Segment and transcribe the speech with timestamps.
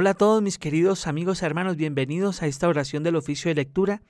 [0.00, 3.56] Hola a todos mis queridos amigos y hermanos, bienvenidos a esta oración del oficio de
[3.56, 4.00] lectura,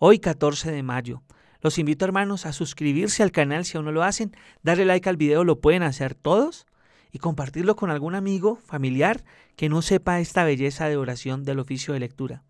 [0.00, 1.22] hoy 14 de mayo.
[1.60, 5.16] Los invito hermanos a suscribirse al canal si aún no lo hacen, darle like al
[5.16, 6.66] video, lo pueden hacer todos
[7.12, 9.22] y compartirlo con algún amigo, familiar
[9.54, 12.42] que no sepa esta belleza de oración del oficio de lectura.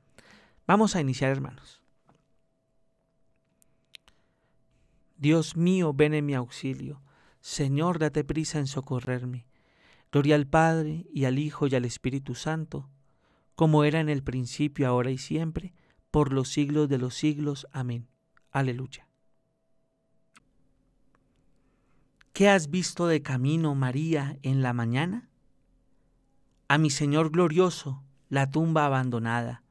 [0.67, 1.83] Vamos a iniciar hermanos.
[5.19, 7.03] Dios mío, ven en mi auxilio.
[7.43, 9.45] Señor, date prisa en socorrerme.
[10.17, 12.89] Gloria al Padre, y al Hijo, y al Espíritu Santo,
[13.55, 15.75] como era en el principio, ahora y siempre,
[16.11, 17.67] por los siglos de los siglos.
[17.71, 18.09] Amén.
[18.51, 19.07] Aleluya.
[22.33, 25.29] ¿Qué has visto de camino, María, en la mañana?
[26.67, 29.65] A mi Señor glorioso, la tumba abandonada,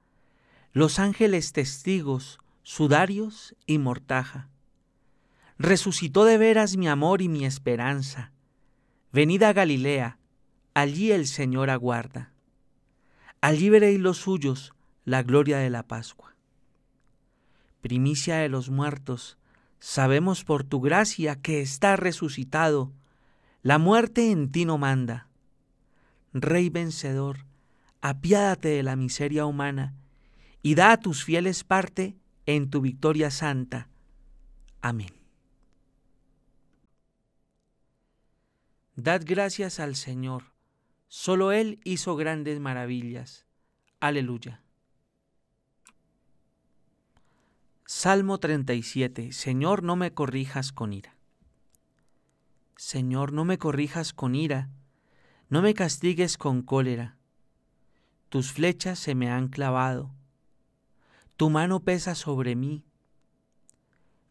[0.74, 4.52] los ángeles testigos, sudarios y mortaja
[5.58, 8.32] Resucitó de veras mi amor y mi esperanza.
[9.12, 10.20] Venid a Galilea,
[10.76, 12.32] allí el Señor aguarda.
[13.42, 14.74] Allí veréis los suyos
[15.06, 16.36] la gloria de la Pascua.
[17.82, 19.38] Primicia de los muertos,
[19.80, 22.92] sabemos por tu gracia que está resucitado.
[23.62, 25.30] La muerte en ti no manda.
[26.34, 27.46] Rey vencedor,
[28.02, 29.94] apiádate de la miseria humana
[30.62, 33.90] y da a tus fieles parte en tu victoria santa.
[34.82, 35.14] Amén.
[38.96, 40.55] Dad gracias al Señor,
[41.16, 43.46] solo Él hizo grandes maravillas.
[44.02, 44.62] Aleluya.
[47.86, 49.32] Salmo 37.
[49.32, 51.16] Señor, no me corrijas con ira.
[52.76, 54.70] Señor, no me corrijas con ira,
[55.48, 57.16] no me castigues con cólera.
[58.28, 60.14] Tus flechas se me han clavado,
[61.38, 62.84] tu mano pesa sobre mí.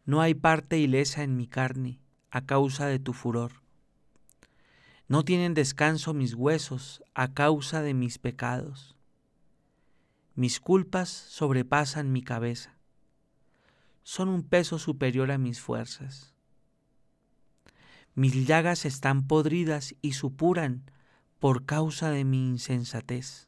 [0.05, 1.99] No hay parte ilesa en mi carne
[2.29, 3.64] a causa de tu furor.
[5.07, 8.95] No tienen descanso mis huesos a causa de mis pecados.
[10.33, 12.75] Mis culpas sobrepasan mi cabeza.
[14.01, 16.33] Son un peso superior a mis fuerzas.
[18.15, 20.89] Mis llagas están podridas y supuran
[21.37, 23.47] por causa de mi insensatez.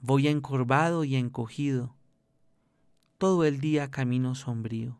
[0.00, 1.94] Voy encorvado y encogido.
[3.18, 4.98] Todo el día camino sombrío.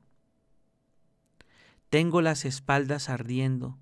[1.90, 3.78] Tengo las espaldas ardiendo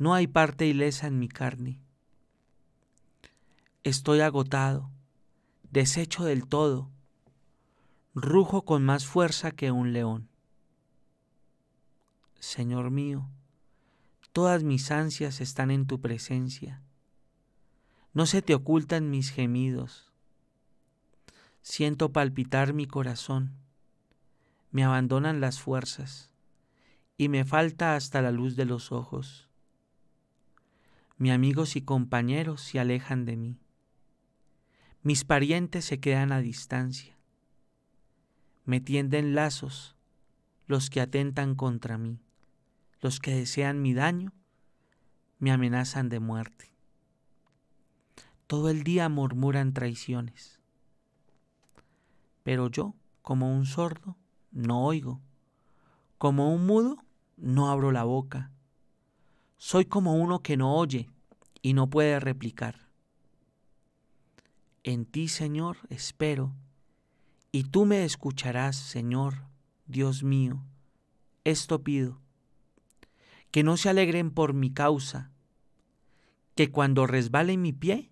[0.00, 1.78] no hay parte ilesa en mi carne.
[3.84, 4.90] Estoy agotado,
[5.70, 6.90] deshecho del todo,
[8.14, 10.30] rujo con más fuerza que un león.
[12.38, 13.28] Señor mío,
[14.32, 16.80] todas mis ansias están en tu presencia.
[18.14, 20.10] No se te ocultan mis gemidos.
[21.60, 23.52] Siento palpitar mi corazón.
[24.70, 26.32] Me abandonan las fuerzas
[27.18, 29.49] y me falta hasta la luz de los ojos.
[31.20, 33.58] Mis amigos y compañeros se alejan de mí.
[35.02, 37.14] Mis parientes se quedan a distancia.
[38.64, 39.96] Me tienden lazos
[40.66, 42.22] los que atentan contra mí,
[43.02, 44.32] los que desean mi daño,
[45.38, 46.72] me amenazan de muerte.
[48.46, 50.58] Todo el día murmuran traiciones.
[52.44, 54.16] Pero yo, como un sordo,
[54.52, 55.20] no oigo.
[56.16, 57.04] Como un mudo,
[57.36, 58.50] no abro la boca
[59.62, 61.10] soy como uno que no oye
[61.60, 62.88] y no puede replicar.
[64.84, 66.54] En ti, Señor, espero,
[67.52, 69.42] y tú me escucharás, Señor,
[69.86, 70.64] Dios mío.
[71.44, 72.22] Esto pido,
[73.50, 75.30] que no se alegren por mi causa,
[76.54, 78.10] que cuando resbale mi pie,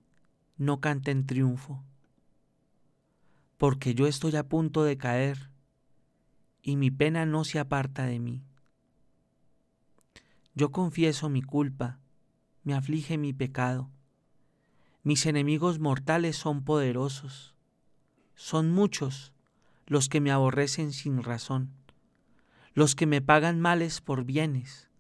[0.59, 1.83] no canten triunfo,
[3.57, 5.49] porque yo estoy a punto de caer,
[6.61, 8.48] y mi pena no se aparta de mí.
[10.59, 12.01] Yo confieso mi culpa,
[12.65, 13.93] me aflige mi pecado.
[15.05, 17.55] Mis enemigos mortales son poderosos,
[18.35, 19.33] son muchos
[19.87, 21.71] los que me aborrecen sin razón,
[22.75, 24.91] los que me pagan males por bienes,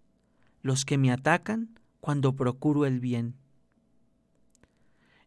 [0.62, 3.34] los que me atacan cuando procuro el bien.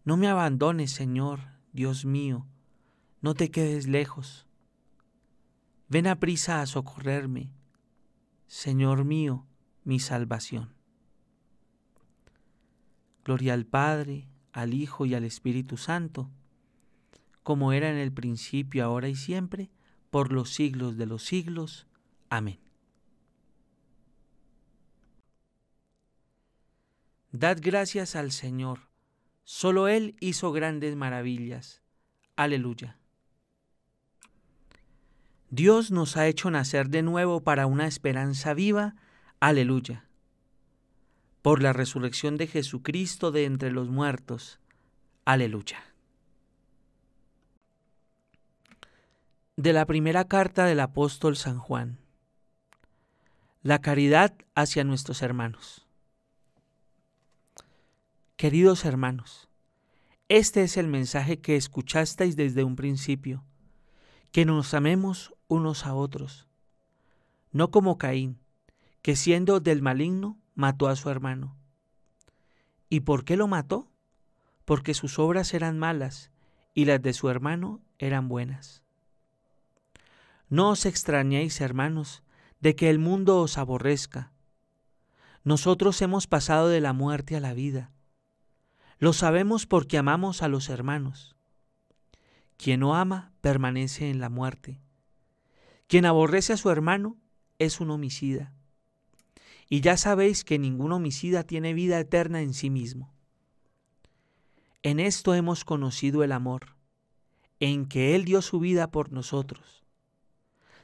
[0.06, 1.42] No me abandones, Señor,
[1.74, 2.48] Dios mío,
[3.20, 4.48] no te quedes lejos.
[5.90, 7.52] Ven a prisa a socorrerme,
[8.48, 9.46] Señor mío,
[9.84, 10.74] mi salvación.
[13.24, 16.30] Gloria al Padre, al Hijo y al Espíritu Santo,
[17.44, 19.70] como era en el principio, ahora y siempre,
[20.10, 21.88] por los siglos de los siglos.
[22.30, 22.60] Amén.
[27.32, 28.90] Dad gracias al Señor,
[29.44, 31.82] solo Él hizo grandes maravillas.
[32.36, 32.98] Aleluya.
[35.50, 38.96] Dios nos ha hecho nacer de nuevo para una esperanza viva,
[39.42, 40.06] Aleluya.
[41.42, 44.60] Por la resurrección de Jesucristo de entre los muertos.
[45.26, 45.84] Aleluya.
[49.58, 51.98] De la primera carta del apóstol San Juan.
[53.64, 55.88] La caridad hacia nuestros hermanos.
[58.36, 59.50] Queridos hermanos,
[60.30, 63.44] este es el mensaje que escuchasteis desde un principio,
[64.32, 66.48] que nos amemos unos a otros,
[67.52, 68.38] no como Caín,
[69.02, 71.56] que siendo del maligno mató a su hermano.
[72.90, 73.92] ¿Y por qué lo mató?
[74.66, 76.32] Porque sus obras eran malas
[76.74, 78.84] y las de su hermano eran buenas.
[80.50, 82.24] No os extrañéis, hermanos,
[82.60, 84.32] de que el mundo os aborrezca.
[85.44, 87.92] Nosotros hemos pasado de la muerte a la vida
[89.02, 91.36] lo sabemos porque amamos a los hermanos.
[92.56, 94.80] Quien no ama permanece en la muerte.
[95.88, 97.18] Quien aborrece a su hermano
[97.58, 98.54] es un homicida.
[99.74, 103.14] Y ya sabéis que ningún homicida tiene vida eterna en sí mismo.
[104.84, 106.76] En esto hemos conocido el amor,
[107.62, 109.86] en que Él dio su vida por nosotros.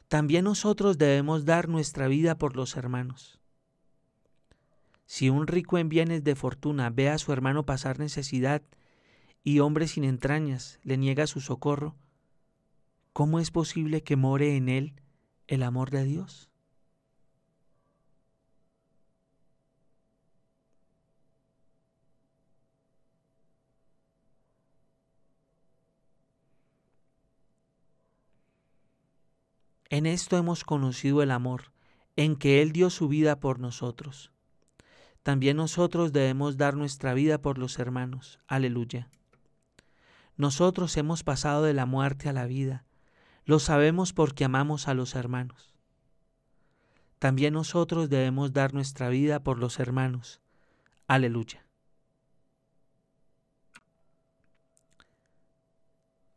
[0.08, 3.42] También nosotros debemos dar nuestra vida por los hermanos.
[5.06, 8.62] Si un rico en bienes de fortuna ve a su hermano pasar necesidad
[9.44, 11.98] y hombre sin entrañas le niega su socorro,
[13.12, 14.94] ¿cómo es posible que more en él
[15.48, 16.50] el amor de Dios?
[29.90, 31.72] En esto hemos conocido el amor,
[32.16, 34.32] en que Él dio su vida por nosotros
[35.28, 38.40] también nosotros debemos dar nuestra vida por los hermanos.
[38.48, 39.10] Aleluya.
[40.38, 42.86] Nosotros hemos pasado de la muerte a la vida.
[43.44, 45.76] Lo sabemos porque amamos a los hermanos.
[47.20, 50.40] También nosotros debemos dar nuestra vida por los hermanos.
[51.08, 51.66] Aleluya.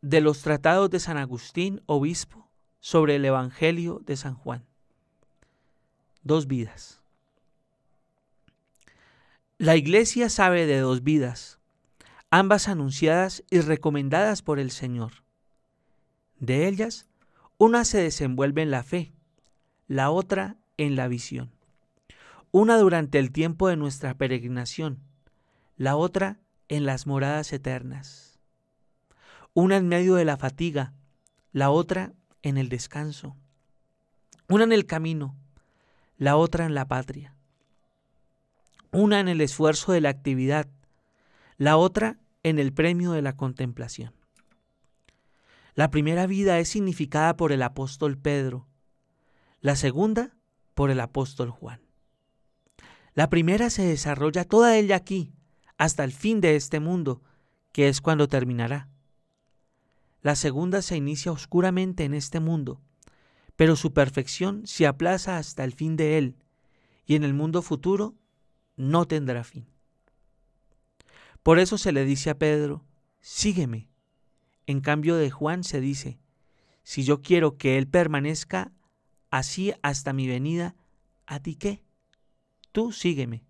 [0.01, 2.40] De los tratados de San Agustín, obispo,
[2.81, 4.65] sobre el Evangelio de San Juan.
[6.23, 7.01] Dos vidas.
[9.57, 11.59] La Iglesia sabe de dos vidas,
[12.31, 15.11] ambas anunciadas y recomendadas por el Señor.
[16.39, 17.07] De ellas,
[17.59, 19.13] una se desenvuelve en la fe,
[19.87, 21.51] la otra en la visión.
[22.49, 24.99] Una durante el tiempo de nuestra peregrinación,
[25.77, 28.39] la otra en las moradas eternas.
[29.53, 30.93] Una en medio de la fatiga,
[31.51, 33.35] la otra en el descanso.
[34.47, 35.35] Una en el camino,
[36.17, 37.35] la otra en la patria
[38.91, 40.67] una en el esfuerzo de la actividad,
[41.57, 44.13] la otra en el premio de la contemplación.
[45.75, 48.67] La primera vida es significada por el apóstol Pedro,
[49.61, 50.35] la segunda
[50.73, 51.81] por el apóstol Juan.
[53.13, 55.33] La primera se desarrolla toda ella aquí,
[55.77, 57.21] hasta el fin de este mundo,
[57.71, 58.89] que es cuando terminará.
[60.21, 62.81] La segunda se inicia oscuramente en este mundo,
[63.55, 66.35] pero su perfección se aplaza hasta el fin de él,
[67.05, 68.15] y en el mundo futuro
[68.75, 69.67] no tendrá fin.
[71.43, 72.85] Por eso se le dice a Pedro,
[73.19, 73.89] sígueme.
[74.67, 76.19] En cambio de Juan se dice,
[76.83, 78.71] si yo quiero que Él permanezca
[79.31, 80.75] así hasta mi venida,
[81.25, 81.83] ¿a ti qué?
[82.71, 83.43] Tú sígueme.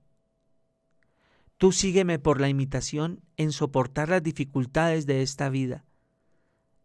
[1.57, 5.85] Tú sígueme por la imitación en soportar las dificultades de esta vida.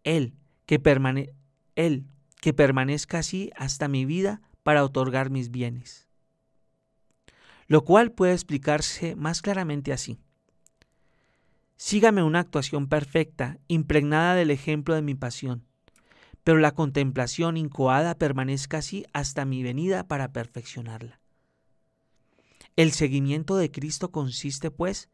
[0.06, 0.32] Él
[0.64, 1.34] que, permane
[1.74, 6.06] que permanezca así hasta mi vida para otorgar mis bienes
[7.68, 10.18] lo cual puede explicarse más claramente así.
[11.76, 15.66] Sígame una actuación perfecta, impregnada del ejemplo de mi pasión,
[16.42, 21.20] pero la contemplación incoada permanezca así hasta mi venida para perfeccionarla.
[22.76, 25.10] El seguimiento de Cristo consiste, pues,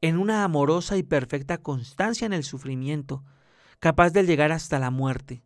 [0.00, 3.24] en una amorosa y perfecta constancia en el sufrimiento,
[3.80, 5.42] capaz de llegar hasta la muerte.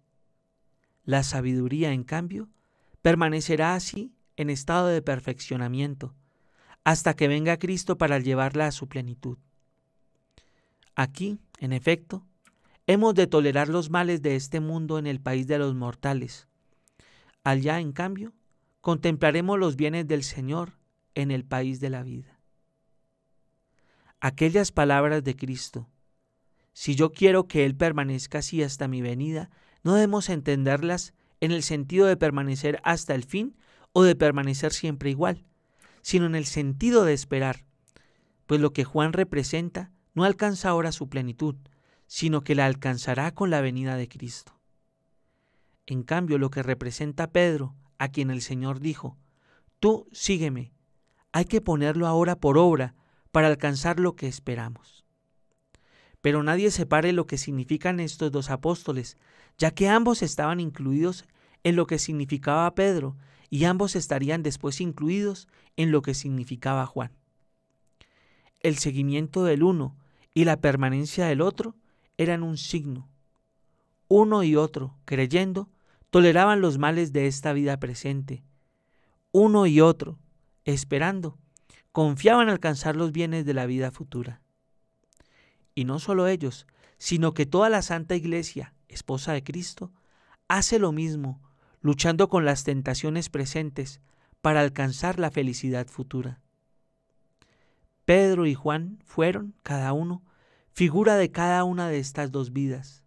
[1.05, 2.49] La sabiduría, en cambio,
[3.03, 6.15] permanecerá así en estado de perfeccionamiento,
[6.85, 9.39] hasta que venga Cristo para llevarla a su plenitud.
[10.95, 12.27] Aquí, en efecto,
[12.87, 16.49] hemos de tolerar los males de este mundo en el país de los mortales.
[17.45, 18.33] Allá, en cambio,
[18.81, 20.79] contemplaremos los bienes del Señor
[21.15, 22.39] en el país de la vida.
[24.21, 25.89] Aquellas palabras de Cristo,
[26.79, 29.51] si yo quiero que Él permanezca así hasta mi venida,
[29.83, 33.57] no debemos entenderlas en el sentido de permanecer hasta el fin
[33.93, 35.45] o de permanecer siempre igual,
[36.03, 37.65] sino en el sentido de esperar,
[38.47, 41.57] pues lo que Juan representa no alcanza ahora su plenitud,
[42.07, 44.61] sino que la alcanzará con la venida de Cristo.
[45.85, 49.19] En cambio, lo que representa Pedro, a quien el Señor dijo,
[49.81, 50.73] Tú sígueme,
[51.33, 52.95] hay que ponerlo ahora por obra
[53.33, 55.08] para alcanzar lo que esperamos.
[56.21, 59.17] Pero nadie separe lo que significan estos dos apóstoles,
[59.57, 61.25] ya que ambos estaban incluidos
[61.65, 63.17] en lo que significaba Pedro
[63.51, 67.13] y ambos estarían después incluidos en lo que significaba Juan.
[68.61, 69.97] El seguimiento del uno
[70.35, 71.77] y la permanencia del otro
[72.17, 73.09] eran un signo.
[74.09, 75.69] Uno y otro, creyendo,
[76.11, 78.43] toleraban los males de esta vida presente.
[79.33, 80.19] Uno y otro,
[80.65, 81.39] esperando,
[81.93, 84.41] confiaban alcanzar los bienes de la vida futura.
[85.79, 86.67] Y no solo ellos,
[86.97, 89.93] sino que toda la Santa Iglesia, esposa de Cristo,
[90.49, 91.41] hace lo mismo,
[91.83, 94.01] luchando con las tentaciones presentes
[94.41, 96.41] para alcanzar la felicidad futura.
[98.05, 100.25] Pedro y Juan fueron, cada uno,
[100.73, 103.05] figura de cada una de estas dos vidas,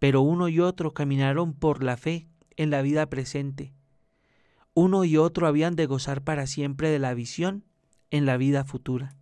[0.00, 2.26] pero uno y otro caminaron por la fe
[2.56, 3.74] en la vida presente.
[4.74, 7.62] Uno y otro habían de gozar para siempre de la visión
[8.10, 9.14] en la vida futura.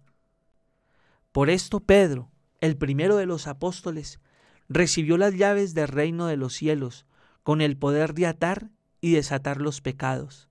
[1.30, 2.30] Por esto Pedro,
[2.61, 4.20] el primero de los apóstoles,
[4.68, 7.06] recibió las llaves del reino de los cielos
[7.42, 8.70] con el poder de atar
[9.00, 10.49] y desatar los pecados,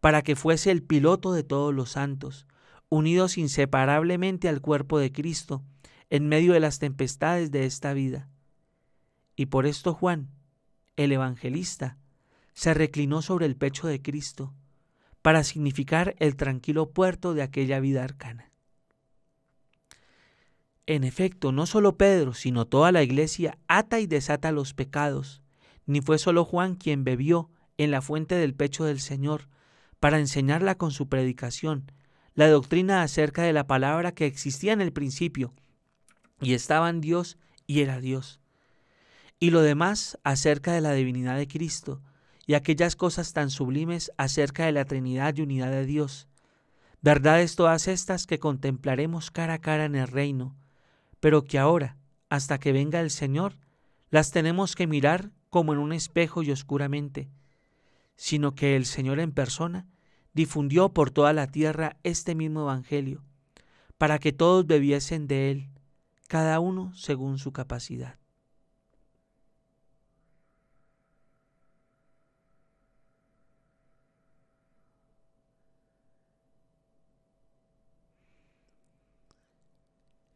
[0.00, 2.46] para que fuese el piloto de todos los santos,
[2.88, 5.62] unidos inseparablemente al cuerpo de Cristo,
[6.10, 8.28] en medio de las tempestades de esta vida.
[9.36, 10.30] Y por esto Juan,
[10.96, 11.98] el evangelista,
[12.54, 14.54] se reclinó sobre el pecho de Cristo,
[15.22, 18.53] para significar el tranquilo puerto de aquella vida arcana.
[20.86, 25.42] En efecto, no solo Pedro, sino toda la iglesia ata y desata los pecados,
[25.86, 29.48] ni fue solo Juan quien bebió en la fuente del pecho del Señor
[29.98, 31.90] para enseñarla con su predicación,
[32.34, 35.54] la doctrina acerca de la palabra que existía en el principio,
[36.40, 38.40] y estaba en Dios y era Dios.
[39.40, 42.02] Y lo demás acerca de la divinidad de Cristo,
[42.46, 46.28] y aquellas cosas tan sublimes acerca de la Trinidad y unidad de Dios.
[47.00, 50.54] Verdades todas estas que contemplaremos cara a cara en el reino,
[51.24, 51.96] pero que ahora,
[52.28, 53.56] hasta que venga el Señor,
[54.10, 57.30] las tenemos que mirar como en un espejo y oscuramente,
[58.14, 59.88] sino que el Señor en persona
[60.34, 63.24] difundió por toda la tierra este mismo Evangelio,
[63.96, 65.70] para que todos bebiesen de él,
[66.28, 68.18] cada uno según su capacidad.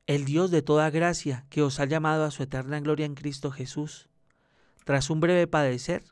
[0.09, 3.51] El Dios de toda gracia, que os ha llamado a su eterna gloria en Cristo
[3.51, 4.09] Jesús,
[4.85, 6.03] tras un breve padecer,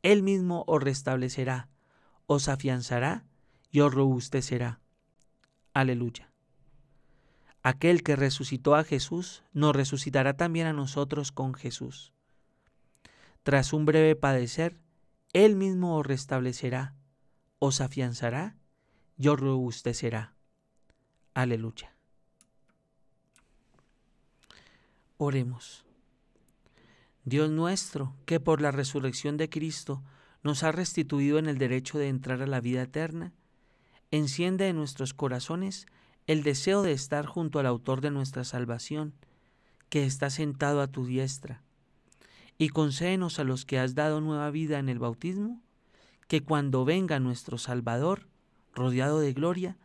[0.00, 1.68] Él mismo os restablecerá,
[2.26, 3.26] os afianzará
[3.70, 4.80] y os robustecerá.
[5.74, 6.32] Aleluya.
[7.62, 12.14] Aquel que resucitó a Jesús, nos resucitará también a nosotros con Jesús.
[13.42, 14.80] Tras un breve padecer,
[15.34, 16.94] Él mismo os restablecerá,
[17.58, 18.56] os afianzará
[19.18, 20.36] y os robustecerá.
[21.34, 21.91] Aleluya.
[25.24, 25.84] Oremos.
[27.24, 30.02] Dios nuestro, que por la resurrección de Cristo
[30.42, 33.32] nos ha restituido en el derecho de entrar a la vida eterna,
[34.10, 35.86] enciende en nuestros corazones
[36.26, 39.14] el deseo de estar junto al autor de nuestra salvación,
[39.90, 41.62] que está sentado a tu diestra,
[42.58, 45.62] y concédenos a los que has dado nueva vida en el bautismo,
[46.26, 48.26] que cuando venga nuestro Salvador,
[48.74, 49.76] rodeado de gloria,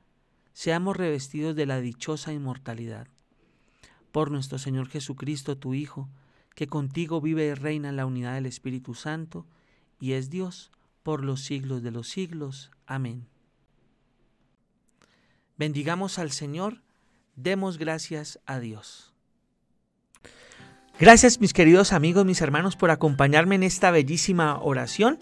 [0.54, 3.08] seamos revestidos de la dichosa inmortalidad
[4.18, 6.10] por nuestro Señor Jesucristo, tu Hijo,
[6.56, 9.46] que contigo vive y reina en la unidad del Espíritu Santo,
[10.00, 10.72] y es Dios
[11.04, 12.72] por los siglos de los siglos.
[12.88, 13.28] Amén.
[15.56, 16.82] Bendigamos al Señor,
[17.36, 19.14] demos gracias a Dios.
[21.00, 25.20] Gracias mis queridos amigos, mis hermanos, por acompañarme en esta bellísima oración.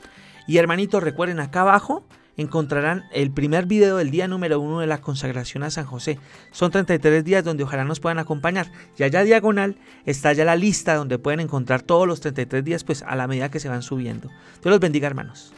[0.47, 5.01] Y hermanitos, recuerden acá abajo encontrarán el primer video del día número uno de la
[5.01, 6.19] consagración a San José.
[6.51, 8.71] Son 33 días donde ojalá nos puedan acompañar.
[8.97, 13.03] Y allá diagonal está ya la lista donde pueden encontrar todos los 33 días pues
[13.03, 14.29] a la medida que se van subiendo.
[14.29, 15.53] Dios los bendiga hermanos.